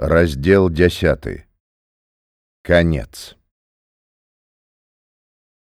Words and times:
Раздел 0.00 0.70
10. 0.70 1.44
Канец. 2.62 3.36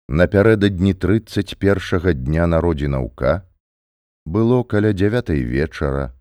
Напярэдадні 0.08 0.92
31 0.92 2.12
дня 2.24 2.44
народзінаўка 2.46 3.48
было 4.26 4.62
каля 4.62 4.92
дзявятай 4.92 5.40
вечара, 5.40 6.12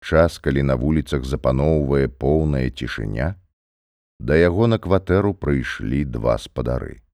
час, 0.00 0.38
калі 0.38 0.62
на 0.62 0.76
вуліцах 0.80 1.28
запаноўвае 1.28 2.08
поўная 2.08 2.70
цішыня, 2.70 3.36
да 4.18 4.40
яго 4.40 4.64
на 4.66 4.80
кватэру 4.80 5.34
прыйшлі 5.34 6.08
два 6.08 6.38
спадары. 6.38 7.04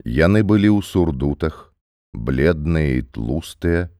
Яны 0.00 0.40
былі 0.48 0.72
ў 0.72 0.80
сурдутах, 0.80 1.76
бледныя 2.16 3.04
і 3.04 3.04
тлустыя, 3.12 3.92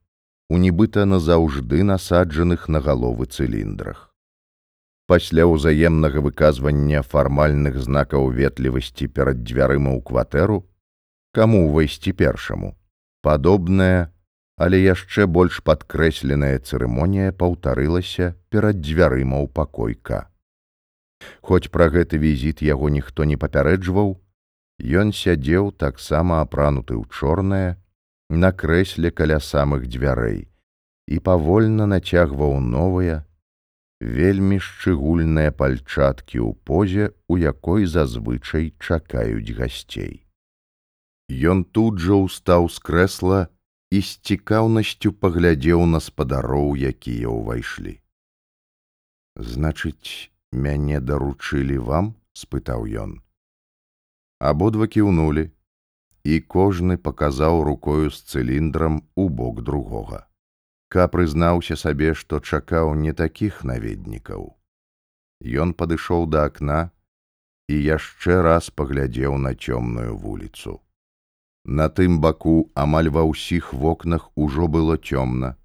у 0.48 0.56
нібыта 0.56 1.04
назаўжды 1.04 1.84
насаджаных 1.84 2.72
на 2.72 2.80
галовы 2.80 3.28
цыліндрах 3.28 4.13
пасля 5.06 5.44
ўзаемнага 5.50 6.20
выказвання 6.24 7.02
фармальных 7.02 7.76
знакаў 7.86 8.30
ветлівасці 8.38 9.08
перад 9.08 9.44
дзвярыма 9.44 9.92
ў 9.96 10.00
кватэру, 10.00 10.64
каму 11.36 11.68
ўвайсці 11.68 12.12
першаму. 12.12 12.72
Падобная, 13.20 14.12
але 14.56 14.80
яшчэ 14.80 15.26
больш 15.26 15.60
падкрэсленая 15.66 16.58
цырымонія 16.60 17.32
паўтарылася 17.32 18.32
перад 18.48 18.80
дзвярыма 18.80 19.42
ў 19.44 19.48
пакойка. 19.50 20.30
Хоць 21.40 21.68
пра 21.74 21.88
гэты 21.92 22.20
візіт 22.20 22.62
яго 22.62 22.88
ніхто 22.88 23.24
не 23.24 23.36
папярэджваў, 23.36 24.16
ён 24.80 25.12
сядзеў 25.12 25.72
таксама 25.72 26.40
апрануты 26.44 26.96
ў 26.96 27.04
чорнае, 27.08 27.76
на 28.30 28.52
крэсле 28.52 29.10
каля 29.10 29.40
самых 29.40 29.86
дзвярэй 29.88 30.48
і 31.06 31.18
павольна 31.20 31.86
нацягваў 31.86 32.60
новыя, 32.60 33.24
вельмі 34.04 34.60
шчыгульныя 34.60 35.52
пальчаткі 35.56 36.38
ў 36.44 36.52
позе, 36.68 37.04
у 37.28 37.40
якой 37.40 37.88
зазвычай 37.88 38.76
чакаюць 38.76 39.56
гасцей. 39.56 40.28
Ён 41.32 41.64
тут 41.64 42.04
жа 42.04 42.20
ўстаў 42.20 42.68
з 42.68 42.78
крэсла 42.84 43.40
і 43.88 44.04
з 44.04 44.10
цікаўнасцю 44.28 45.16
паглядзеў 45.16 45.88
на 45.88 46.00
спадароў, 46.04 46.76
якія 46.76 47.32
ўвайшлі. 47.32 47.96
Значыць, 49.40 50.28
мяне 50.52 51.00
даручылі 51.00 51.80
вам, 51.88 52.12
спытаў 52.36 52.84
ён. 52.84 53.18
Абодва 54.38 54.86
кіўнулі, 54.86 55.48
і 56.24 56.40
кожны 56.40 57.00
паказаў 57.00 57.64
рукою 57.64 58.12
з 58.12 58.20
цыліндрам 58.20 59.02
у 59.16 59.28
бок 59.28 59.64
другога. 59.64 60.28
Ка 60.94 61.08
прызнаўся 61.10 61.74
сабе, 61.74 62.14
што 62.14 62.38
чакаў 62.38 62.94
не 62.94 63.12
такіх 63.20 63.64
наведнікаў. 63.66 64.44
Ён 65.62 65.74
падышоў 65.74 66.28
да 66.30 66.44
акна 66.50 66.76
і 67.68 67.78
яшчэ 67.86 68.36
раз 68.46 68.70
паглядзеў 68.70 69.34
на 69.46 69.54
цёмную 69.54 70.14
вуліцу. 70.14 70.78
На 71.64 71.88
тым 71.88 72.20
баку 72.20 72.70
амаль 72.84 73.10
ва 73.10 73.26
ўсіх 73.26 73.72
вокнах 73.74 74.30
ужо 74.36 74.70
было 74.78 74.94
цёмна. 74.94 75.56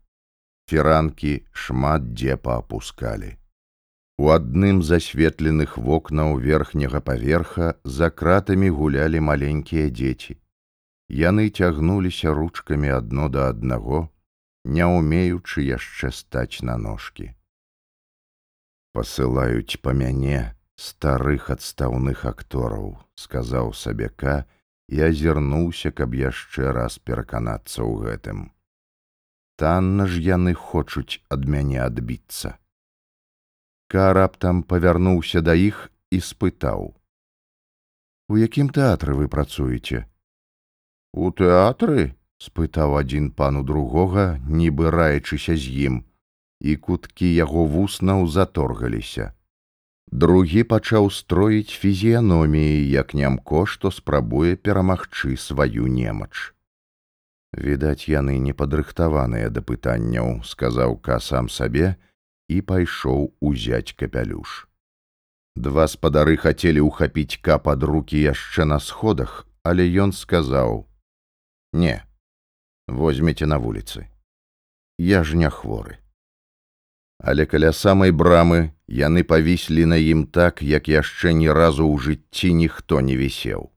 Фіранкі 0.72 1.38
шмат 1.52 2.10
дзе 2.18 2.42
паапускалі. 2.50 3.36
У 4.18 4.34
адным 4.34 4.82
з 4.82 4.98
асветленых 4.98 5.78
вокнаў 5.78 6.40
верхняга 6.44 7.06
паверха 7.06 7.76
за 7.84 8.10
кратамі 8.10 8.70
гулялі 8.70 9.22
маленькія 9.32 9.94
дзеці. 9.94 10.42
Яны 11.10 11.50
цягнуліся 11.50 12.34
ручкамі 12.34 12.98
адно 12.98 13.30
да 13.30 13.50
аднаго, 13.54 14.10
не 14.66 14.86
умеючы 14.86 15.64
яшчэ 15.64 16.12
стаць 16.12 16.62
на 16.62 16.78
ножкі. 16.78 17.32
Пасылаюць 18.94 19.80
па 19.82 19.94
мяне 19.94 20.56
старых 20.76 21.50
адстаўных 21.50 22.26
актораў, 22.26 22.98
сказаў 23.16 23.74
сабяка 23.74 24.46
і 24.90 25.02
азірнуўся, 25.08 25.92
каб 25.92 26.16
яшчэ 26.16 26.72
раз 26.74 26.98
пераканацца 27.00 27.84
ў 27.84 27.94
гэтым. 28.06 28.40
Танна 29.60 30.08
ж 30.08 30.24
яны 30.24 30.56
хочуць 30.56 31.20
ад 31.30 31.46
мяне 31.46 31.84
адбіцца. 31.84 32.56
Ка 33.92 34.14
раптам 34.14 34.64
павярнуўся 34.64 35.42
да 35.42 35.54
іх 35.54 35.90
і 36.12 36.20
спытаў: 36.24 36.96
«У 38.30 38.38
якім 38.38 38.70
тэатры 38.70 39.18
вы 39.20 39.28
працуеце? 39.28 40.06
У 41.14 41.32
тэатры, 41.34 42.14
спытаў 42.40 42.96
адзін 43.00 43.32
пану 43.32 43.64
другога, 43.64 44.40
нібы 44.48 44.92
раячыся 44.96 45.56
з 45.56 45.76
ім, 45.88 45.96
і 46.60 46.76
куткі 46.76 47.28
яго 47.36 47.66
вуснаў 47.66 48.28
заторгаліся. 48.28 49.34
Другі 50.12 50.64
пачаў 50.64 51.12
строіць 51.14 51.76
фізіяноміі, 51.82 52.90
як 52.90 53.14
нямко, 53.14 53.66
што 53.66 53.92
спрабуе 53.92 54.56
перамагчы 54.56 55.38
сваю 55.38 55.86
немач. 55.86 56.56
Відаць, 57.54 58.10
яны 58.10 58.40
не 58.40 58.54
падрыхтаваныя 58.54 59.50
да 59.54 59.62
пытанняў, 59.62 60.42
сказаў 60.44 60.98
ка 60.98 61.20
сам 61.20 61.50
сабе 61.50 61.96
і 62.50 62.62
пайшоў 62.62 63.34
узяць 63.42 63.94
капялюш. 63.94 64.66
Два 65.56 65.86
спадары 65.92 66.38
хацелі 66.38 66.82
ўхапіць 66.90 67.42
ка 67.46 67.58
пад 67.62 67.84
рукі 67.84 68.22
яшчэ 68.22 68.66
на 68.66 68.80
сходах, 68.80 69.46
але 69.62 69.86
ён 69.86 70.14
сказаў: 70.14 70.86
«Не, 71.74 72.02
возьмеце 72.90 73.46
на 73.46 73.58
вуліцы. 73.58 74.08
Я 74.98 75.24
ж 75.24 75.38
не 75.38 75.50
хворы. 75.50 75.98
Але 77.20 77.46
каля 77.46 77.72
самай 77.74 78.12
брамы 78.12 78.72
яны 78.88 79.24
павіслі 79.24 79.86
на 79.86 79.98
ім 80.00 80.26
так, 80.26 80.62
як 80.62 80.88
яшчэ 80.88 81.34
ні 81.34 81.52
разу 81.52 81.86
ў 81.86 82.00
жыцці 82.00 82.54
ніхто 82.54 83.02
не 83.02 83.16
вісеў. 83.20 83.70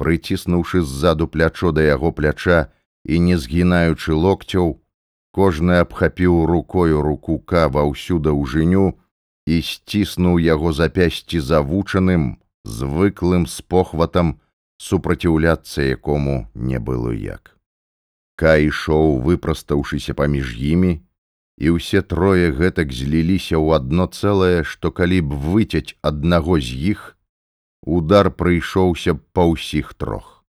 Прыціснуўшы 0.00 0.82
ззаду 0.82 1.28
плячо 1.28 1.72
да 1.72 1.82
яго 1.82 2.12
пляча 2.12 2.72
і 3.04 3.18
не 3.18 3.36
згінаючы 3.36 4.14
локцяў, 4.14 4.80
кожны 5.32 5.78
абхапіў 5.84 6.46
рукою 6.46 7.02
руку 7.02 7.38
ка 7.38 7.68
ва 7.68 7.84
ўсю 7.84 8.18
даўжыню 8.18 8.96
і 9.46 9.60
сціснуў 9.62 10.40
яго 10.40 10.72
запясці 10.72 11.40
завучаным, 11.40 12.40
звыклым 12.64 13.46
з 13.46 13.60
похватам, 13.62 14.40
супраціўляцца 14.78 15.82
якому 15.82 16.48
не 16.54 16.78
было 16.78 17.12
як. 17.12 17.57
Кай 18.38 18.70
ішоў, 18.70 19.18
выпрастаўшыся 19.26 20.14
паміж 20.14 20.54
імі, 20.62 20.92
і 21.58 21.74
ўсе 21.74 22.02
трое 22.06 22.54
гэтак 22.54 22.94
зліліся 22.94 23.58
ў 23.58 23.82
адно 23.82 24.06
цэлае, 24.06 24.62
што 24.62 24.94
калі 24.94 25.18
б 25.26 25.34
выцяць 25.34 25.98
аднаго 26.06 26.60
з 26.62 26.94
іх, 26.94 27.00
удар 27.82 28.30
прыйшоўся 28.30 29.18
б 29.18 29.26
па 29.34 29.48
ўсіх 29.50 29.90
трох. 29.98 30.46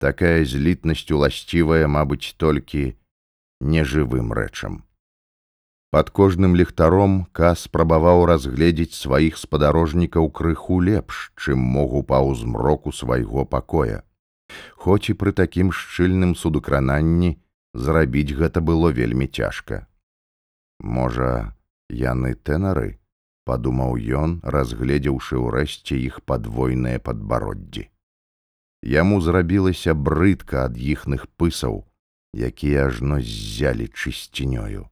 Такая 0.00 0.48
злітнасць 0.48 1.12
уласцівая, 1.12 1.84
мабыць, 1.92 2.32
толькі 2.40 2.96
нежывым 3.60 4.32
рэчам. 4.32 4.80
Пад 5.92 6.08
кожным 6.08 6.56
ліхтаром 6.56 7.20
ка 7.36 7.52
спрабаваў 7.52 8.24
разгледзець 8.32 8.96
сваіх 8.96 9.36
спадарожнікаў 9.36 10.32
крыху 10.32 10.80
лепш, 10.80 11.32
чым 11.36 11.60
могу 11.60 12.00
па 12.00 12.24
ўзмроку 12.24 12.96
свайго 12.96 13.44
пакоя 13.44 14.07
хоць 14.76 15.10
і 15.12 15.14
пры 15.20 15.32
такім 15.32 15.72
шчыльным 15.72 16.34
судукрананні 16.34 17.36
зрабіць 17.74 18.36
гэта 18.38 18.60
было 18.60 18.90
вельмі 18.94 19.26
цяжка. 19.26 19.86
Можа, 20.80 21.54
яны 21.90 22.34
тэнары, 22.34 22.98
падумаў 23.44 23.98
ён, 24.22 24.40
разгледзеўшы 24.44 25.40
ўрэшце 25.42 25.98
іх 25.98 26.20
падвойныя 26.22 27.00
падбароддзі. 27.00 27.88
Яму 28.82 29.20
зрабілася 29.20 29.94
брыдка 29.94 30.64
ад 30.70 30.78
іхных 30.78 31.26
пысаў, 31.36 31.82
якія 32.34 32.86
ажно 32.92 33.18
ззялі 33.18 33.88
чысцінёю. 33.90 34.86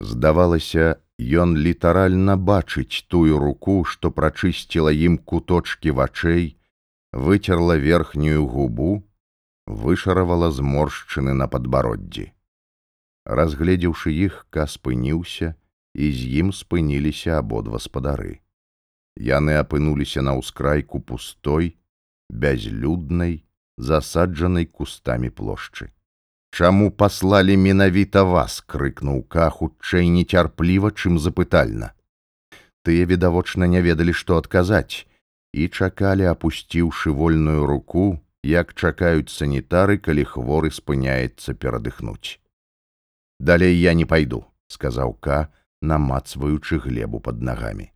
Здавалася, 0.00 1.02
ён 1.18 1.56
літаральна 1.56 2.36
бачыць 2.36 3.06
тую 3.08 3.38
руку, 3.38 3.82
што 3.84 4.10
прачысціла 4.10 4.94
ім 4.94 5.18
куточки 5.18 5.90
вачэй, 5.90 6.54
выцерла 7.12 7.76
верхнюю 7.76 8.46
губу, 8.46 9.04
вышаравала 9.66 10.50
зморшчыны 10.50 11.34
на 11.34 11.48
падбароддзі. 11.48 12.32
Разгледзеўшы 13.24 14.10
іх, 14.10 14.46
ка 14.50 14.66
спыніўся, 14.66 15.54
і 15.94 16.10
з 16.10 16.20
ім 16.42 16.52
спыніліся 16.52 17.38
абодва 17.38 17.78
спадары. 17.78 18.40
Яны 19.16 19.60
апынуліся 19.60 20.24
на 20.24 20.34
ўскрайку 20.40 21.00
пустой, 21.00 21.76
бязлюднай, 22.32 23.44
засаджанай 23.76 24.66
кустамі 24.66 25.28
плошчы. 25.30 25.92
Чаму 26.52 26.90
паслалі 26.90 27.56
менавіта 27.56 28.24
вас, 28.28 28.60
крыкнуў 28.60 29.22
ка 29.28 29.48
хутчэй 29.48 30.08
нецярпліва, 30.08 30.92
чым 30.92 31.16
запытальна. 31.20 31.92
Тыя 32.84 33.06
відавочна 33.06 33.68
не 33.68 33.80
ведалі, 33.80 34.12
што 34.12 34.36
адказаць, 34.36 35.06
і 35.52 35.68
чакалі 35.68 36.28
апусціўшы 36.32 37.14
вольную 37.22 37.66
руку 37.66 38.04
як 38.42 38.74
чакаюць 38.74 39.30
санітары 39.30 39.98
калі 39.98 40.24
хворы 40.34 40.74
спыняецца 40.74 41.54
перадыхнуць 41.54 42.40
далей 43.38 43.74
я 43.78 43.94
не 43.94 44.04
пайду 44.04 44.44
сказаў 44.68 45.18
ка 45.20 45.48
намацваючы 45.80 46.78
глебу 46.78 47.20
под 47.20 47.42
нагамі 47.42 47.92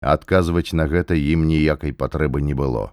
адказваць 0.00 0.72
на 0.72 0.86
гэта 0.86 1.14
ім 1.16 1.46
ніякай 1.46 1.92
патрэбы 1.92 2.40
не 2.40 2.54
было. 2.54 2.92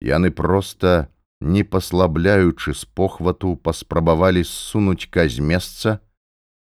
Яны 0.00 0.30
проста, 0.30 1.08
не 1.40 1.64
паслабляючы 1.64 2.74
з 2.74 2.84
похвату, 2.84 3.56
паспрабавалі 3.56 4.44
ссунуць 4.44 5.08
ка 5.10 5.28
з 5.28 5.40
месца, 5.40 6.00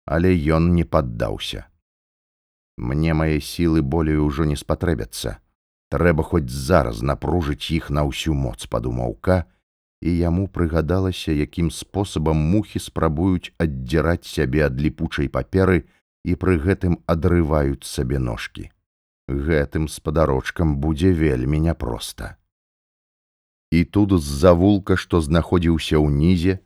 але 0.06 0.34
ён 0.34 0.74
не 0.74 0.86
паддаўся. 0.86 1.68
Мне 2.78 3.14
мае 3.14 3.40
сілы 3.42 3.82
болей 3.82 4.18
ужо 4.18 4.46
не 4.46 4.56
спатрэбяцца. 4.56 5.38
Трэба 5.94 6.24
хоць 6.26 6.50
зараз 6.50 7.04
напружыць 7.06 7.70
іх 7.70 7.92
на 7.94 8.02
ўсю 8.10 8.34
моц 8.34 8.66
падумаўка, 8.66 9.44
і 10.02 10.10
яму 10.18 10.48
прыгадалася, 10.50 11.32
якім 11.32 11.70
спосабам 11.70 12.40
мухі 12.54 12.80
спрабуюць 12.82 13.54
аддзіраць 13.62 14.26
сябе 14.26 14.64
ад 14.68 14.80
ліпучай 14.82 15.30
паперы 15.30 15.84
і 16.26 16.34
пры 16.44 16.56
гэтым 16.64 16.98
адрываюць 17.06 17.86
сабе 17.86 18.18
ножкі. 18.18 18.72
Гэтым 19.30 19.86
спадарочкам 19.88 20.76
будзе 20.82 21.14
вельмі 21.14 21.60
няпроста. 21.68 22.36
І 23.72 23.84
тут 23.86 24.18
з-за 24.18 24.54
вулка, 24.58 24.98
што 24.98 25.22
знаходзіўся 25.22 26.02
ўнізе, 26.02 26.58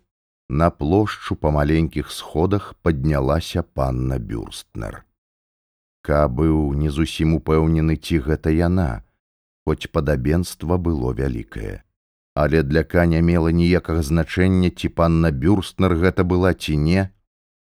на 0.49 0.69
плошчу 0.71 1.35
па 1.35 1.51
маленькіх 1.51 2.15
сходах 2.15 2.71
паднялася 2.81 3.63
панна 3.63 4.23
бюрстнер. 4.23 5.03
Ка 6.01 6.23
быў 6.31 6.71
не 6.79 6.89
зусім 6.95 7.35
упэўнены, 7.35 7.99
ці 7.99 8.23
гэта 8.23 8.55
яна, 8.55 9.03
хоць 9.67 9.91
падабенства 9.91 10.79
было 10.87 11.11
вялікае. 11.11 11.83
Але 12.39 12.63
для 12.63 12.87
ка 12.87 13.03
не 13.11 13.19
мела 13.19 13.51
ніякага 13.51 14.01
значэння, 14.09 14.71
ці 14.71 14.87
панна 14.95 15.35
бюрстнер 15.43 15.99
гэта 15.99 16.23
была 16.23 16.55
ці 16.55 16.79
не, 16.87 17.11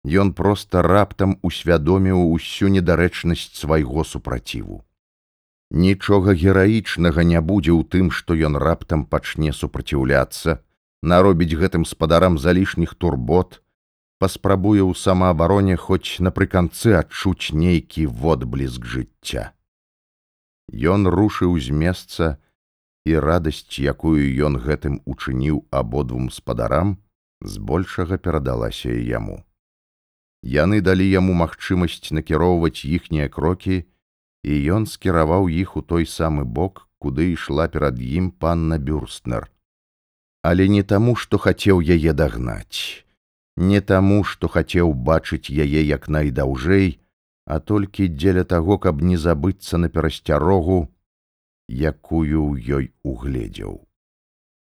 Ён 0.04 0.34
проста 0.36 0.82
раптам 0.84 1.38
усвядоміў 1.40 2.28
усю 2.30 2.68
недарэчнасць 2.68 3.56
свайго 3.56 4.04
супраціву. 4.04 4.84
Нічога 5.70 6.34
гераічнага 6.36 7.24
не 7.24 7.40
будзе 7.40 7.72
ў 7.72 7.88
тым, 7.88 8.10
што 8.12 8.36
ён 8.36 8.60
раптам 8.60 9.06
пачне 9.08 9.56
супраціўляцца, 9.56 10.60
наробіць 11.00 11.56
гэтым 11.56 11.88
спадарам 11.88 12.36
залішніх 12.36 12.92
турбот, 12.94 13.64
паспрабуе 14.20 14.84
ў 14.84 14.92
самаабароне 14.92 15.80
хоць 15.80 16.20
напрыканцы 16.20 16.92
адчуць 17.00 17.56
нейкі 17.56 18.04
водбліск 18.04 18.84
жыцця. 18.84 19.53
Ён 20.72 21.08
рушыў 21.08 21.58
з 21.60 21.70
месца, 21.70 22.36
і 23.04 23.18
радасць, 23.20 23.78
якую 23.78 24.24
ён 24.48 24.56
гэтым 24.64 25.00
учыніў 25.04 25.66
абодвум 25.70 26.30
спадарам, 26.30 26.96
збольшага 27.40 28.16
перадалася 28.16 28.88
яму. 28.88 29.44
Яны 30.42 30.80
далі 30.80 31.04
яму 31.08 31.36
магчымасць 31.36 32.12
накіроўваць 32.12 32.84
іхнія 32.84 33.28
крокі, 33.28 33.84
і 34.44 34.52
ён 34.76 34.86
скіраваў 34.86 35.48
іх 35.48 35.76
у 35.76 35.82
той 35.82 36.08
самы 36.08 36.44
бок, 36.44 36.88
куды 36.98 37.32
ішла 37.32 37.68
перад 37.68 38.00
ім 38.00 38.30
панна 38.32 38.78
бюрстнер. 38.78 39.50
Але 40.42 40.68
не 40.68 40.82
таму, 40.82 41.16
што 41.16 41.40
хацеў 41.40 41.80
яе 41.80 42.12
дагнаць 42.12 43.04
не 43.56 43.80
таму, 43.80 44.24
што 44.24 44.48
хацеў 44.48 44.92
бачыць 44.94 45.50
яе 45.50 45.82
як 45.82 46.08
найдаўжэй, 46.08 46.98
а 47.46 47.60
толькі 47.60 48.08
дзеля 48.08 48.44
таго, 48.44 48.78
каб 48.78 49.02
не 49.02 49.16
забыцца 49.16 49.78
на 49.78 49.88
перасцярогу, 49.88 50.88
якую 51.68 52.40
ў 52.44 52.52
ёй 52.78 52.86
угледзеў. 53.02 53.84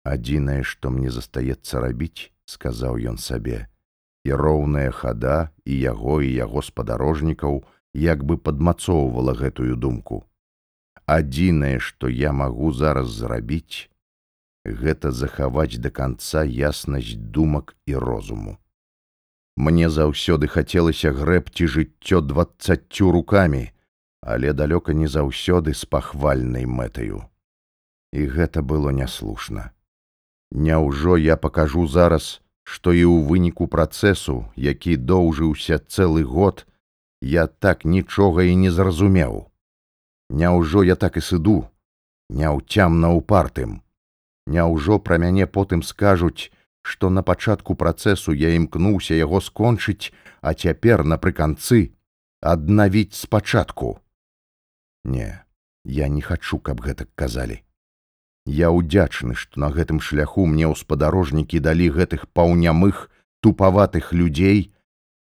Адзінае, 0.04 0.64
што 0.64 0.90
мне 0.90 1.10
застаецца 1.12 1.80
рабіць, 1.80 2.34
сказаў 2.46 3.00
ён 3.14 3.18
сабе, 3.18 3.68
і 4.26 4.34
роўная 4.34 4.92
хада 4.92 5.54
і 5.66 5.80
яго 5.80 6.20
і 6.22 6.34
яго 6.34 6.62
спадарожнікаў 6.62 7.64
як 7.94 8.24
бы 8.26 8.38
падмацоўвала 8.38 9.34
гэтую 9.38 9.76
думку. 9.76 10.24
Адзінае, 11.06 11.80
што 11.80 12.10
я 12.10 12.32
магу 12.32 12.72
зараз 12.72 13.08
зрабіць, 13.12 13.90
гэта 14.66 15.12
захаваць 15.12 15.78
да 15.78 15.90
канца 15.92 16.44
яснасць 16.44 17.16
думак 17.16 17.76
і 17.86 17.96
розуму. 17.96 18.58
Мне 19.56 19.90
заўсёды 19.90 20.48
хацелася 20.48 21.12
грэбці 21.14 21.68
жыццё 21.68 22.22
двадцаццю 22.22 23.12
рукамі, 23.12 23.70
але 24.22 24.54
далёка 24.54 24.94
не 24.94 25.08
заўсёды 25.08 25.74
з 25.74 25.86
пахвальнай 25.86 26.66
мэтаю. 26.66 27.30
І 28.14 28.26
гэта 28.28 28.62
было 28.62 28.90
няслушна. 28.90 29.72
Няўжо 30.52 31.18
я 31.18 31.38
пакажу 31.38 31.88
зараз, 31.88 32.42
што 32.64 32.94
і 32.94 33.04
ў 33.04 33.26
выніку 33.28 33.68
працэсу, 33.68 34.46
які 34.56 34.98
доўжыўся 34.98 35.78
цэлы 35.82 36.24
год, 36.24 36.66
я 37.22 37.48
так 37.48 37.86
нічога 37.86 38.44
і 38.44 38.56
не 38.56 38.72
зразумеў. 38.72 39.50
Няўжо 40.30 40.84
я 40.84 40.96
так 40.96 41.18
і 41.18 41.22
сыду, 41.22 41.68
няўцямна 42.30 43.10
упартым. 43.14 43.82
Няўжо 44.48 45.00
пра 45.00 45.18
мяне 45.18 45.48
потым 45.48 45.84
скажуць, 45.84 46.53
што 46.84 47.10
на 47.10 47.24
пачатку 47.24 47.76
працэсу 47.76 48.36
я 48.36 48.54
імкнуўся 48.60 49.16
яго 49.16 49.42
скончыць, 49.42 50.12
а 50.42 50.54
цяпер 50.54 51.04
напрыканцы 51.08 51.96
аднавіць 52.44 53.16
спачатку. 53.16 54.00
Не, 55.04 55.44
я 55.84 56.08
не 56.08 56.22
хачу, 56.22 56.60
каб 56.60 56.84
гэтак 56.84 57.10
казалі. 57.16 57.64
Я 58.46 58.76
ўдзячны, 58.76 59.36
што 59.40 59.64
на 59.64 59.72
гэтым 59.72 60.04
шляху 60.04 60.46
мне 60.46 60.68
ў 60.68 60.76
спадарожнікі 60.76 61.64
далі 61.64 61.88
гэтых 61.96 62.28
паўнямых 62.36 63.08
тупаватых 63.40 64.12
людзей 64.12 64.76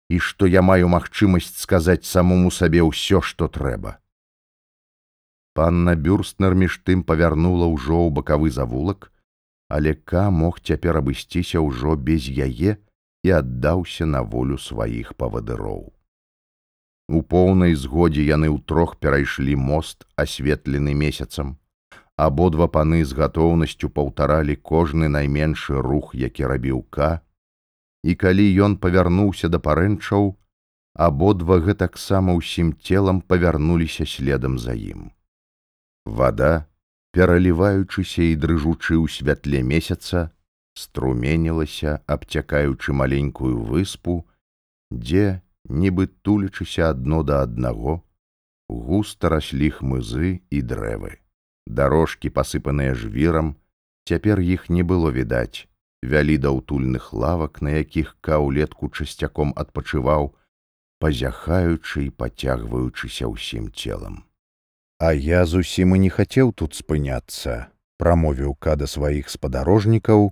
і 0.09 0.19
што 0.19 0.49
я 0.49 0.65
маю 0.65 0.89
магчымасць 0.89 1.61
сказаць 1.61 2.09
самому 2.09 2.51
сабе 2.51 2.81
ўсё, 2.81 3.21
што 3.21 3.49
трэба. 3.49 4.01
Панна 5.53 5.95
бюрстнер 5.95 6.57
між 6.57 6.81
тым 6.89 7.05
павярнула 7.05 7.69
ўжо 7.69 8.01
ў 8.01 8.11
бакавы 8.17 8.49
завулак, 8.49 9.10
але 9.70 9.94
ка 9.94 10.28
мог 10.34 10.58
цяпер 10.61 10.99
абысціся 10.99 11.62
ўжо 11.62 11.94
без 12.11 12.26
яе 12.26 12.76
і 13.22 13.32
аддаўся 13.38 14.06
на 14.06 14.22
волю 14.26 14.58
сваіх 14.58 15.14
павадыроў. 15.14 15.82
У 17.11 17.22
поўнай 17.22 17.75
згодзе 17.75 18.22
яны 18.26 18.50
ўтрох 18.50 18.99
перайшлі 19.02 19.55
мост, 19.70 20.06
асветлены 20.14 20.94
месяцам. 20.94 21.56
Абодва 22.17 22.67
паны 22.69 23.00
з 23.05 23.17
гатоўнасцю 23.19 23.90
паўтаралі 23.94 24.56
кожны 24.56 25.08
найменшы 25.08 25.81
рух, 25.87 26.14
які 26.14 26.50
рабіў 26.52 26.82
ка, 26.90 27.23
і 28.02 28.14
калі 28.14 28.46
ён 28.66 28.76
павярнуўся 28.76 29.49
да 29.49 29.58
парэнчаў, 29.58 30.34
абодва 30.94 31.58
гэтаксама 31.66 32.34
ўсім 32.38 32.75
целам 32.78 33.23
павярнуліся 33.23 34.06
следам 34.06 34.58
за 34.58 34.75
ім. 34.75 35.11
Вада, 36.06 36.70
пераліваючыся 37.12 38.23
і 38.23 38.35
дрыжучы 38.37 38.95
ў 38.99 39.07
святле 39.11 39.62
месяца, 39.67 40.31
струменілася, 40.75 42.00
абцякаючы 42.07 42.93
маленькую 42.93 43.62
выспу, 43.71 44.26
дзе, 44.90 45.43
нібы 45.67 46.07
тулячыся 46.23 46.90
адно 46.90 47.23
да 47.23 47.43
аднаго, 47.47 48.02
густа 48.69 49.29
раслі 49.35 49.71
хмызы 49.75 50.40
і 50.50 50.62
дрэвы. 50.62 51.19
Дарожкі, 51.67 52.31
пасыпаныя 52.31 52.95
жвірам, 52.95 53.57
цяпер 54.07 54.40
іх 54.40 54.71
не 54.71 54.83
было 54.83 55.11
відаць, 55.11 55.67
вялі 56.02 56.38
да 56.38 56.55
ўтульных 56.55 57.12
лавак, 57.12 57.61
на 57.62 57.83
якіх 57.83 58.17
каўлетку 58.23 58.88
часцяком 58.90 59.52
адпачываў, 59.57 60.35
пазяхаючы 61.02 62.07
і 62.07 62.11
пацягваючыся 62.11 63.26
ўсім 63.26 63.71
целам. 63.75 64.29
А 65.00 65.12
я 65.12 65.47
зусім 65.49 65.97
і 65.97 65.99
не 66.04 66.09
хацеў 66.12 66.52
тут 66.52 66.76
спыняцца, 66.76 67.73
прамовіў 67.97 68.52
ка 68.61 68.76
да 68.76 68.85
сваіх 68.85 69.33
спадарожнікаў, 69.33 70.28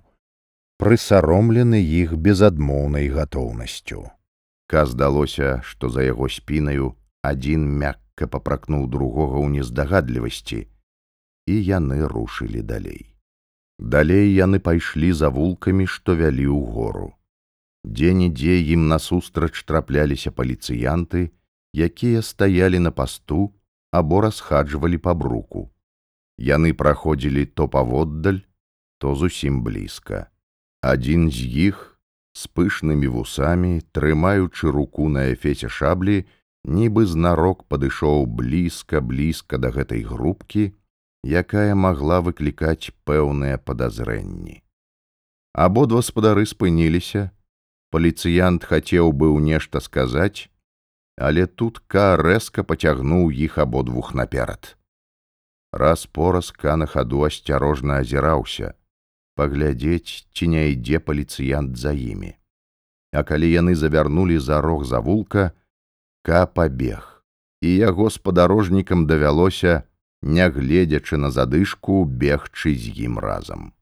прысаромлены 0.77 1.81
іх 1.81 2.13
безадмоўнай 2.13 3.09
гатоўнасцю. 3.09 4.05
Ка 4.69 4.85
здалося, 4.85 5.65
што 5.65 5.89
за 5.89 6.05
яго 6.05 6.29
спінаю 6.29 6.93
адзін 7.25 7.65
мякка 7.81 8.29
папракнуў 8.29 8.85
другога 8.93 9.41
ў 9.41 9.57
нездагадлівасці, 9.57 10.61
і 11.49 11.55
яны 11.73 12.05
рушылі 12.05 12.61
далей. 12.61 13.17
Далей 13.81 14.37
яны 14.37 14.61
пайшлі 14.61 15.13
за 15.17 15.33
вулкамі, 15.33 15.89
што 15.89 16.13
вялі 16.13 16.45
ў 16.45 16.61
гору. 16.77 17.09
Дзе-нідзе 17.89 18.61
ім 18.77 18.85
насустрач 18.93 19.65
трапляліся 19.65 20.29
паліцыянты, 20.29 21.31
якія 21.73 22.21
стаялі 22.21 22.77
на 22.85 22.91
пасту, 22.91 23.55
або 23.91 24.21
расхаджвалі 24.21 24.97
па 24.97 25.13
бруку. 25.13 25.69
Яны 26.37 26.73
праходзілі 26.73 27.45
то 27.45 27.67
паводдаль, 27.67 28.41
то 28.97 29.15
зусім 29.15 29.63
блізка. 29.63 30.27
Адзін 30.81 31.31
з 31.31 31.43
іх 31.71 31.99
з 32.33 32.47
пышнымі 32.47 33.07
вусамі, 33.11 33.81
трымаючы 33.91 34.71
руку 34.71 35.09
на 35.09 35.27
эфесе 35.33 35.67
шаблі, 35.67 36.23
нібы 36.63 37.05
знарок 37.05 37.65
падышоў 37.67 38.25
блізка 38.39 39.01
блізка 39.01 39.57
да 39.57 39.71
гэтай 39.75 40.05
групкі, 40.07 40.71
якая 41.25 41.75
магла 41.75 42.21
выклікаць 42.23 42.95
пэўныя 43.03 43.57
падазрэнні. 43.57 44.63
Абодва 45.51 46.01
спадары 46.05 46.45
спыніліся, 46.45 47.31
паліцыянт 47.91 48.63
хацеў 48.63 49.11
быў 49.11 49.39
нешта 49.43 49.83
сказаць, 49.83 50.47
але 51.19 51.45
тут 51.47 51.79
ка 51.91 52.15
рэзка 52.15 52.63
пацягнуў 52.63 53.31
іх 53.35 53.57
абодвух 53.59 54.13
наперад. 54.15 54.77
Раз 55.71 56.05
поразка 56.07 56.75
на 56.79 56.87
хаду 56.87 57.23
асцярожна 57.27 57.99
азіраўся, 58.03 58.73
паглядзець, 59.35 60.25
ці 60.33 60.47
не 60.55 60.63
ідзе 60.71 61.03
паліцыянт 61.03 61.75
за 61.77 61.91
імі. 61.91 62.33
А 63.11 63.23
калі 63.27 63.51
яны 63.51 63.75
завярнулі 63.75 64.39
за 64.39 64.61
рог 64.61 64.85
завулка, 64.87 65.51
ка 66.23 66.45
пабег, 66.47 67.23
і 67.61 67.75
яго 67.75 68.09
спадарожнікам 68.09 69.05
давялося, 69.05 69.83
нягледзячы 70.21 71.17
на 71.17 71.31
задышку 71.31 72.05
бегчы 72.05 72.75
з 72.75 72.95
ім 73.07 73.19
разам. 73.19 73.73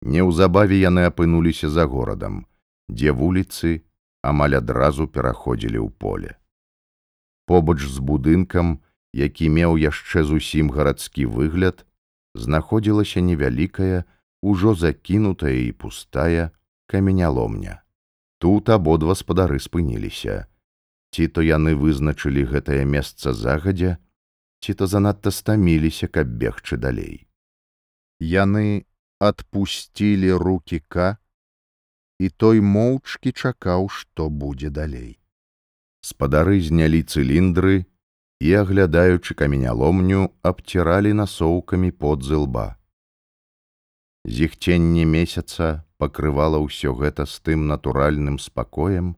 Неўзабаве 0.00 0.80
яны 0.80 1.04
апынуліся 1.10 1.68
за 1.68 1.84
горадам, 1.84 2.46
дзе 2.88 3.12
вуліцы 3.12 3.82
амаль 4.22 4.58
адразу 4.58 5.06
пераходзілі 5.06 5.78
ў 5.78 5.88
поле. 5.98 6.36
Побач 7.46 7.80
з 7.86 7.98
будынкам, 8.04 8.78
які 9.12 9.48
меў 9.48 9.78
яшчэ 9.80 10.24
зусім 10.24 10.70
гарадскі 10.70 11.26
выгляд, 11.26 11.86
знаходзілася 12.34 13.20
невялікая, 13.20 14.04
ужо 14.42 14.74
закінутая 14.74 15.56
і 15.66 15.72
пустая 15.72 16.50
каменяломня. 16.86 17.82
Тут 18.38 18.68
абодва 18.68 19.14
спадары 19.18 19.58
спыніліся. 19.58 20.46
Ці 21.10 21.26
то 21.28 21.42
яны 21.42 21.74
вызначылі 21.74 22.44
гэтае 22.52 22.84
месца 22.84 23.32
загадзя, 23.32 23.96
ці 24.60 24.74
то 24.74 24.86
занадта 24.86 25.30
стаміліся, 25.30 26.06
каб 26.06 26.28
бегчы 26.28 26.76
далей. 26.76 27.26
Яны 28.20 28.84
адпусцілі 29.18 30.32
руки 30.38 30.82
к, 30.86 31.18
і 32.18 32.28
той 32.28 32.60
моўчкі 32.60 33.32
чакаў, 33.32 33.88
што 33.88 34.28
будзе 34.28 34.70
далей. 34.70 35.18
Спадары 36.00 36.60
знялі 36.60 37.02
цыліндры 37.02 37.86
і, 38.40 38.48
аглядаючы 38.54 39.34
каменяломню, 39.34 40.30
абціралі 40.42 41.12
насоўкамі 41.12 41.90
пот 41.90 42.22
з 42.22 42.42
лба. 42.42 42.66
Зіхценне 44.26 45.04
месяца 45.06 45.86
пакрывала 45.98 46.58
ўсё 46.62 46.94
гэта 46.94 47.26
з 47.26 47.40
тым 47.42 47.66
натуральным 47.70 48.38
спакоем, 48.38 49.16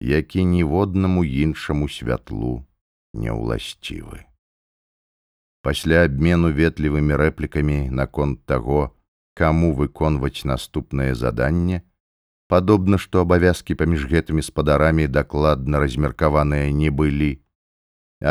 які 0.00 0.44
ніводнаму 0.44 1.24
іншаму 1.24 1.88
святлу 1.88 2.64
не 3.12 3.32
ўласцівы. 3.32 4.24
Пасля 5.62 6.04
абмену 6.06 6.52
ветлівымі 6.54 7.18
рэплікамі 7.18 7.90
наконт 7.90 8.44
таго, 8.46 8.94
каму 9.34 9.74
выконваць 9.74 10.46
наступнае 10.48 11.14
заданне, 11.14 11.82
падобна, 12.48 12.98
што 12.98 13.22
абавязкі 13.24 13.76
паміж 13.78 14.08
гэтымі 14.10 14.42
спадарамі 14.42 15.06
дакладна 15.06 15.80
размеркаваныя 15.84 16.72
не 16.72 16.90
былі, 16.90 17.30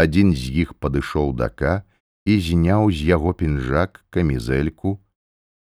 адзін 0.03 0.33
з 0.33 0.65
іх 0.65 0.75
падышоў 0.81 1.33
дака 1.37 1.83
і 2.25 2.37
зняў 2.41 2.91
з 2.91 3.07
яго 3.13 3.33
пінжак 3.37 4.03
камізэльку 4.09 4.97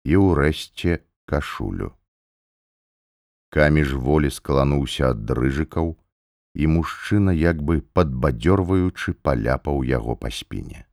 і 0.09 0.21
ўрэшце 0.25 1.03
кашулю. 1.29 1.93
Каміж 3.53 3.93
волі 3.93 4.29
скалануўся 4.33 5.13
ад 5.13 5.25
дрыжыкаў, 5.25 5.97
і 6.55 6.67
мужчына 6.67 7.31
як 7.31 7.61
бы 7.61 7.81
падбадзёрваючы 7.93 9.13
паляпаў 9.21 9.83
яго 9.85 10.15
па 10.15 10.33
спіне. 10.33 10.85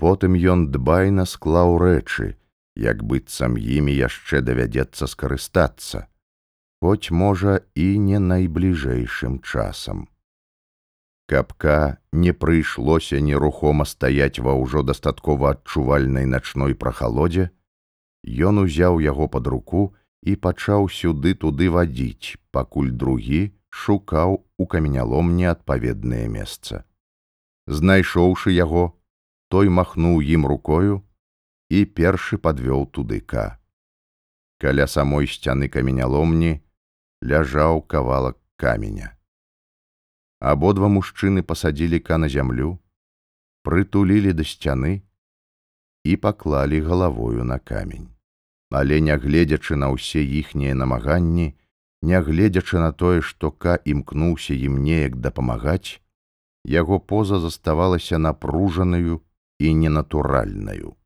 Потым 0.00 0.34
ён 0.34 0.70
дбайна 0.74 1.26
склаў 1.26 1.78
рэчы, 1.78 2.34
як 2.76 3.02
быццам 3.04 3.56
імі 3.60 3.94
яшчэ 3.94 4.40
давядзецца 4.40 5.06
скарыстацца, 5.06 6.09
хоць 6.80 7.12
можа 7.12 7.60
і 7.74 7.98
не 7.98 8.18
найбліжэйшым 8.18 9.40
часам. 9.44 10.08
Кабка 11.28 11.98
не 12.12 12.32
прыйшлося 12.32 13.20
нерухома 13.20 13.84
стаяць 13.84 14.42
ва 14.42 14.56
ўжо 14.58 14.82
дастаткова 14.82 15.54
адчувальнай 15.54 16.26
начной 16.26 16.74
прахалодзе, 16.74 17.50
ён 18.26 18.64
узяў 18.64 18.98
яго 19.04 19.28
пад 19.28 19.46
руку 19.46 19.94
і 20.22 20.34
пачаў 20.36 20.88
сюды 20.90 21.34
туды 21.34 21.70
вадзіць, 21.70 22.40
пакуль 22.50 22.90
другі 22.90 23.52
шукаў 23.70 24.42
у 24.58 24.66
каменяломне 24.66 25.46
адпаведнае 25.52 26.26
месца. 26.28 26.82
Знайшоўшы 27.66 28.50
яго, 28.50 28.98
той 29.48 29.68
махнуў 29.68 30.18
ім 30.24 30.48
рукою 30.50 31.04
і 31.70 31.84
першы 31.84 32.40
падвёў 32.42 32.90
туды 32.90 33.20
ка. 33.20 33.60
Каля 34.58 34.90
самой 34.90 35.30
сцяны 35.30 35.68
каменяломні 35.68 36.60
ляжаў 37.22 37.82
кавалак 37.82 38.36
каменя. 38.56 39.16
Абодва 40.40 40.88
мужчыны 40.88 41.42
пасадзілі 41.44 42.00
ка 42.00 42.16
на 42.16 42.28
зямлю, 42.32 42.78
прытулілі 43.62 44.32
да 44.32 44.44
сцяны 44.44 45.04
і 46.04 46.16
паклалі 46.16 46.80
галавою 46.80 47.44
на 47.44 47.58
камень. 47.58 48.08
Але 48.70 49.00
нягледзячы 49.04 49.76
на 49.76 49.90
ўсе 49.92 50.22
іхнія 50.24 50.74
намаганні, 50.74 51.52
нягледзячы 52.00 52.80
на 52.80 52.92
тое, 52.92 53.20
што 53.20 53.50
ка 53.50 53.76
імкнуўся 53.84 54.54
ім 54.54 54.80
неяк 54.80 55.20
дапамагаць, 55.20 56.00
яго 56.64 57.00
поза 57.00 57.40
заставалася 57.40 58.16
напружанаю 58.18 59.20
і 59.58 59.74
ненатуральнаю. 59.74 60.96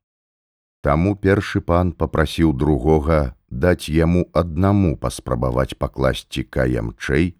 Таму 0.84 1.16
першы 1.16 1.64
пан 1.64 1.90
попрасіў 1.92 2.52
другога 2.52 3.34
даць 3.54 3.88
яму 3.88 4.26
аднаму 4.34 4.96
паспрабаваць 4.98 5.78
пакласці 5.78 6.42
каямчэй, 6.56 7.34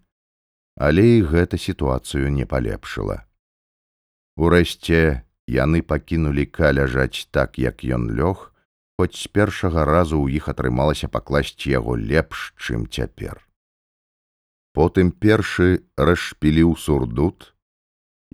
але 0.79 1.03
і 1.19 1.23
гэта 1.31 1.59
сітуацыю 1.59 2.31
не 2.31 2.45
палепшыла. 2.47 3.23
Урэшце 4.35 5.23
яны 5.47 5.81
пакінулі 5.81 6.45
ка 6.45 6.71
ляжаць 6.71 7.27
так, 7.31 7.59
як 7.59 7.83
ён 7.83 8.11
лёг, 8.15 8.51
хоць 8.97 9.15
з 9.19 9.27
першага 9.27 9.83
разу 9.85 10.19
ў 10.23 10.39
іх 10.39 10.47
атрымалася 10.51 11.11
пакласці 11.11 11.71
яго 11.71 11.95
лепш, 11.99 12.55
чым 12.55 12.87
цяпер. 12.87 13.43
Потым 14.75 15.11
першы 15.11 15.83
расшпіліў 15.95 16.75
сурдут 16.75 17.51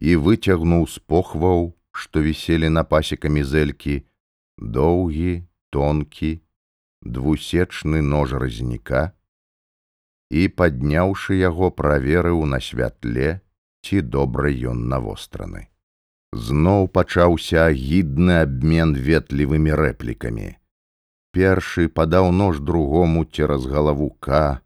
і 0.02 0.16
выцягнуў 0.16 0.88
з 0.90 1.02
похваў, 1.06 1.74
што 1.92 2.22
віселі 2.26 2.70
на 2.70 2.86
пасе 2.86 3.18
камізэлькі, 3.18 4.02
доўгі, 4.58 5.46
тонкі, 5.70 6.42
двусечны 7.02 8.02
нож 8.02 8.34
разніка, 8.34 9.12
і, 10.32 10.48
падняўшы 10.48 11.36
яго, 11.42 11.72
праверыў 11.72 12.46
на 12.46 12.62
святле, 12.64 13.42
ці 13.84 14.02
добра 14.02 14.48
ён 14.72 14.88
навостраны. 14.88 15.68
Зноў 16.32 16.88
пачаўся 16.88 17.68
агідны 17.68 18.40
абмен 18.46 18.96
ветлівымі 18.96 19.76
рэплікамі. 19.76 20.56
Першы 21.36 21.88
падаў 21.88 22.32
нож 22.32 22.60
другому 22.60 23.26
цераз 23.26 23.68
галаву 23.68 24.10
к, 24.20 24.62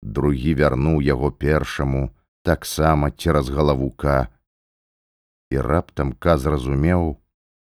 другі 0.00 0.54
вярнуў 0.56 1.00
яго 1.04 1.30
першаму, 1.30 2.08
таксама 2.42 3.10
цераз 3.10 3.50
галаву 3.52 3.90
к. 3.90 4.28
І 5.50 5.60
раптам 5.60 6.12
ка 6.12 6.38
зразумеў, 6.38 7.20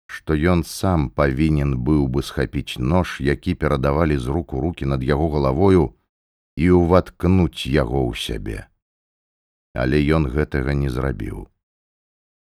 што 0.08 0.34
ён 0.34 0.64
сам 0.64 1.10
павінен 1.20 1.76
быў 1.84 2.08
бы 2.08 2.24
схапіць 2.24 2.80
нож, 2.80 3.20
які 3.20 3.54
перадавалі 3.54 4.16
з 4.16 4.26
руку 4.26 4.60
руки 4.60 4.88
над 4.88 5.04
яго 5.04 5.28
галавою, 5.36 5.84
і 6.56 6.70
ўваткнуць 6.74 7.68
яго 7.70 8.00
ў 8.08 8.12
сябе. 8.16 8.58
Але 9.76 10.00
ён 10.16 10.26
гэтага 10.32 10.74
не 10.74 10.88
зрабіў. 10.90 11.46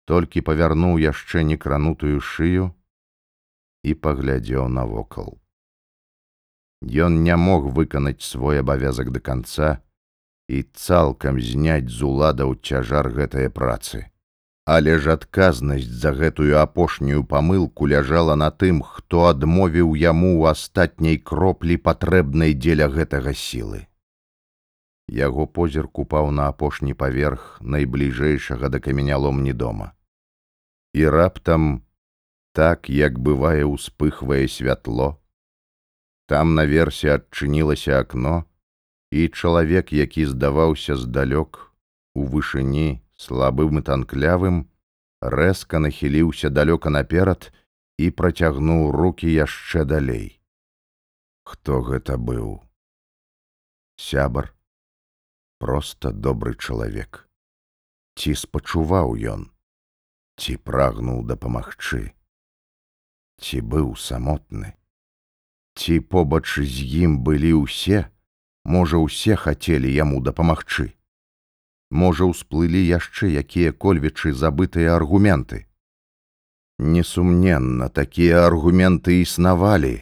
Толькі 0.10 0.44
павярнуў 0.50 1.00
яшчэ 1.00 1.46
некранутую 1.48 2.20
шыю 2.20 2.74
і 3.88 3.94
паглядзеў 3.94 4.68
навокал. 4.68 5.38
Ён 6.84 7.24
не 7.24 7.36
мог 7.40 7.72
выканаць 7.72 8.26
свой 8.28 8.60
абавязак 8.60 9.14
да 9.16 9.24
канца 9.24 9.70
і 10.50 10.64
цалкам 10.76 11.40
зняць 11.40 11.88
з 11.88 12.04
уладаў 12.04 12.58
цяжар 12.60 13.08
гэтае 13.08 13.48
працы. 13.48 14.10
Але 14.66 14.96
ж 14.98 15.14
адказнасць 15.20 15.92
за 16.04 16.14
гэтую 16.16 16.56
апошнюю 16.56 17.24
памылку 17.28 17.88
ляжала 17.88 18.36
на 18.40 18.48
тым, 18.48 18.80
хто 18.80 19.28
адмовіў 19.28 19.92
яму 20.00 20.40
ў 20.40 20.56
астатняй 20.56 21.20
кроплі 21.20 21.76
патрэбнай 21.76 22.56
дзеля 22.56 22.88
гэтага 22.88 23.36
сілы. 23.36 23.84
Яго 25.12 25.48
позірк 25.48 26.00
упаў 26.00 26.32
на 26.32 26.48
апошні 26.48 26.96
паверх 26.96 27.60
найбліжэйшага 27.60 28.72
да 28.72 28.80
каменяломні 28.80 29.52
дома. 29.52 29.92
І 30.96 31.12
раптам, 31.12 31.84
так 32.56 32.88
як 32.88 33.20
бывае 33.20 33.68
ўспыхвае 33.68 34.48
святло, 34.48 35.20
там 36.32 36.56
наверсе 36.56 37.20
адчынілася 37.20 38.00
акно, 38.00 38.48
і 39.12 39.28
чалавек, 39.28 39.92
які 39.92 40.24
здаваўся 40.26 40.96
здалёк 40.96 41.76
у 42.16 42.24
вышыні 42.32 43.03
слабым 43.24 43.80
і 43.80 43.84
танклявым, 43.90 44.58
рэзка 45.36 45.80
нахіліўся 45.84 46.52
далёка 46.52 46.94
наперад 46.94 47.52
і 47.98 48.10
працягнуў 48.22 48.92
руки 48.96 49.30
яшчэ 49.30 49.86
далей. 49.86 50.42
Хто 51.44 51.82
гэта 51.92 52.18
быў? 52.18 52.64
Сябар 53.96 54.52
проста 55.60 56.12
добры 56.12 56.56
чалавек. 56.56 57.24
Ці 58.20 58.36
спачуваў 58.36 59.16
ён, 59.36 59.48
ці 60.36 60.58
прагнуў 60.58 61.24
дапамагчы. 61.30 62.12
ці 63.44 63.60
быў 63.60 63.96
самотны. 64.00 64.74
Ці 65.76 66.00
побач 66.00 66.48
з 66.60 66.86
ім 67.04 67.20
былі 67.28 67.52
ўсе, 67.66 68.08
можа, 68.64 68.98
усе 69.04 69.36
хацелі 69.36 69.92
яму 69.92 70.22
дапамагчы. 70.24 70.94
Можа, 71.94 72.26
усплылі 72.26 72.82
яшчэ 72.82 73.30
якія-кольвічы 73.38 74.34
забытыя 74.34 74.96
аргументы. 74.98 75.70
Несумненна, 76.80 77.90
такія 77.90 78.48
аргументы 78.50 79.22
існавалі, 79.22 80.02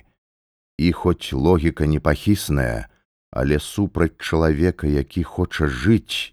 і 0.79 0.91
хоць 0.91 1.33
логіка 1.33 1.89
непахісная, 1.91 2.87
але 3.31 3.59
супраць 3.59 4.15
чалавека, 4.23 4.87
які 4.87 5.23
хоча 5.23 5.67
жыць, 5.67 6.31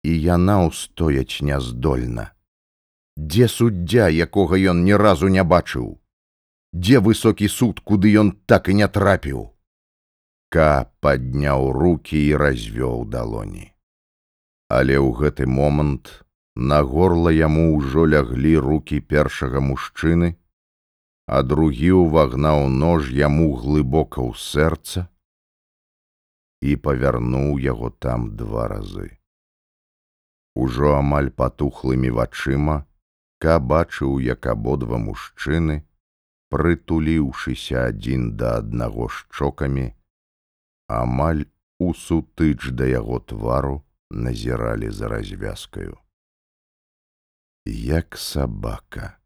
і 0.00 0.16
яна 0.16 0.64
ўстояць 0.64 1.44
няздольна. 1.44 2.32
Дзе 3.20 3.52
суддзя, 3.52 4.08
якога 4.08 4.56
ён 4.56 4.84
ні 4.88 4.96
разу 4.96 5.28
не 5.28 5.44
бачыў? 5.44 6.00
Дзе 6.72 7.04
высокі 7.04 7.52
суд, 7.52 7.84
куды 7.84 8.16
ён 8.16 8.32
так 8.48 8.72
і 8.72 8.80
не 8.80 8.88
трапіў? 8.88 9.52
Ка 10.48 10.88
падняў 11.04 11.72
руки 11.76 12.16
і 12.16 12.36
развёў 12.36 13.04
далоні. 13.12 13.75
Але 14.68 14.98
ў 14.98 15.14
гэты 15.14 15.46
момант 15.46 16.26
на 16.56 16.82
горла 16.82 17.30
яму 17.30 17.76
ўжо 17.76 18.06
ляглі 18.10 18.56
руки 18.58 18.98
першага 18.98 19.62
мужчыны, 19.62 20.34
а 21.26 21.42
другі 21.42 21.92
ўвагнаў 22.02 22.66
нож 22.70 23.12
яму 23.14 23.54
глыбока 23.54 24.24
ў 24.26 24.34
сэрца 24.34 25.06
і 26.66 26.74
павярнуў 26.82 27.62
яго 27.62 27.90
там 27.90 28.34
два 28.34 28.66
разы. 28.66 29.14
Ужо 30.56 30.96
амаль 30.98 31.30
патухлымі 31.30 32.10
вачыма, 32.10 32.88
ка 33.38 33.60
бачыў, 33.60 34.18
як 34.18 34.50
абодва 34.50 34.98
мужчыны, 34.98 35.84
прытуліўшыся 36.50 37.86
адзін 37.92 38.34
да 38.40 38.56
аднаго 38.64 39.06
шчокамі, 39.12 39.92
амаль 40.88 41.44
у 41.78 41.92
сутыч 41.94 42.72
да 42.72 42.88
яго 42.88 43.20
твару 43.20 43.85
назіралі 44.10 44.90
за 44.90 45.08
развязкаю. 45.08 45.98
Як 47.66 48.16
сабака, 48.18 49.18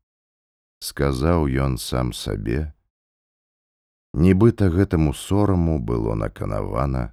сказаў 0.80 1.44
ён 1.44 1.76
сам 1.76 2.12
сабе, 2.16 2.72
нібыта 4.14 4.70
гэтаму 4.72 5.12
сораму 5.12 5.78
было 5.78 6.14
наканавана 6.14 7.12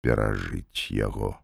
перажыць 0.00 0.88
яго. 0.90 1.41